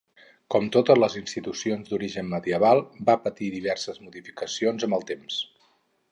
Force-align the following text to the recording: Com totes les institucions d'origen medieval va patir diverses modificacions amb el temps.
Com 0.53 0.63
totes 0.75 0.99
les 1.01 1.17
institucions 1.19 1.91
d'origen 1.91 2.31
medieval 2.31 2.81
va 3.09 3.15
patir 3.25 3.51
diverses 3.59 4.01
modificacions 4.07 4.87
amb 4.89 4.99
el 4.99 5.05
temps. 5.13 5.37